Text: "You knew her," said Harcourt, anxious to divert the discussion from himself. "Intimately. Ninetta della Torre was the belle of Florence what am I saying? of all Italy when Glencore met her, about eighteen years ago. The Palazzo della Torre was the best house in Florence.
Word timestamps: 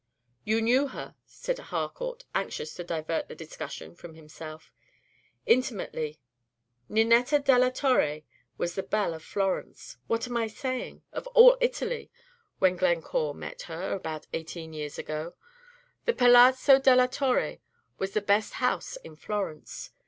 "You 0.43 0.63
knew 0.63 0.87
her," 0.87 1.13
said 1.27 1.59
Harcourt, 1.59 2.25
anxious 2.33 2.73
to 2.73 2.83
divert 2.83 3.27
the 3.27 3.35
discussion 3.35 3.93
from 3.93 4.15
himself. 4.15 4.73
"Intimately. 5.45 6.19
Ninetta 6.89 7.37
della 7.37 7.69
Torre 7.69 8.21
was 8.57 8.73
the 8.73 8.81
belle 8.81 9.13
of 9.13 9.21
Florence 9.23 9.97
what 10.07 10.25
am 10.25 10.35
I 10.37 10.47
saying? 10.47 11.03
of 11.13 11.27
all 11.35 11.55
Italy 11.61 12.09
when 12.57 12.77
Glencore 12.77 13.35
met 13.35 13.61
her, 13.69 13.93
about 13.93 14.25
eighteen 14.33 14.73
years 14.73 14.97
ago. 14.97 15.35
The 16.05 16.13
Palazzo 16.13 16.79
della 16.79 17.07
Torre 17.07 17.59
was 17.99 18.13
the 18.13 18.21
best 18.21 18.53
house 18.53 18.97
in 19.03 19.15
Florence. 19.15 19.91